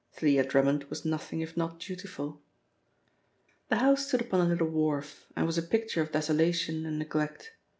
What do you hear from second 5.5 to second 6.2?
a picture of